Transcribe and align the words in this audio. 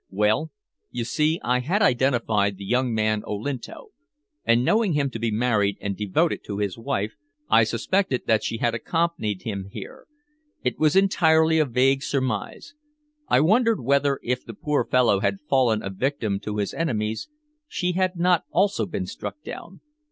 "Well, 0.09 0.49
you 0.89 1.05
see, 1.05 1.39
I 1.43 1.59
had 1.59 1.83
identified 1.83 2.57
the 2.57 2.65
young 2.65 2.91
man 2.91 3.21
Olinto, 3.23 3.89
and 4.43 4.65
knowing 4.65 4.93
him 4.93 5.11
to 5.11 5.19
be 5.19 5.29
married 5.29 5.77
and 5.79 5.95
devoted 5.95 6.43
to 6.45 6.57
his 6.57 6.75
wife, 6.75 7.13
I 7.51 7.63
suspected 7.65 8.23
that 8.25 8.43
she 8.43 8.57
had 8.57 8.73
accompanied 8.73 9.43
him 9.43 9.69
here. 9.71 10.07
It 10.63 10.79
was 10.79 10.95
entirely 10.95 11.59
a 11.59 11.65
vague 11.65 12.01
surmise. 12.01 12.73
I 13.27 13.41
wondered 13.41 13.79
whether, 13.79 14.19
if 14.23 14.43
the 14.43 14.55
poor 14.55 14.85
fellow 14.87 15.19
had 15.19 15.37
fallen 15.47 15.83
a 15.83 15.91
victim 15.91 16.39
to 16.39 16.57
his 16.57 16.73
enemies, 16.73 17.29
she 17.67 17.91
had 17.91 18.15
not 18.15 18.45
also 18.49 18.87
been 18.87 19.05
struck 19.05 19.43
down." 19.43 19.81